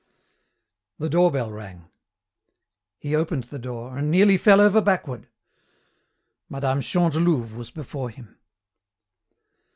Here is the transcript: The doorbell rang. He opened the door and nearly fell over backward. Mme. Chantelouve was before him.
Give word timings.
The 0.97 1.09
doorbell 1.11 1.51
rang. 1.51 1.85
He 2.97 3.15
opened 3.15 3.43
the 3.43 3.59
door 3.59 3.95
and 3.99 4.09
nearly 4.09 4.35
fell 4.35 4.59
over 4.59 4.81
backward. 4.81 5.27
Mme. 6.49 6.79
Chantelouve 6.81 7.55
was 7.55 7.69
before 7.69 8.09
him. 8.09 8.39